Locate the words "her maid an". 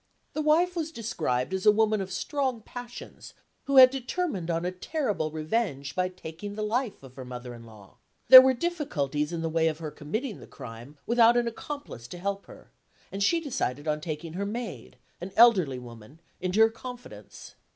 14.33-15.33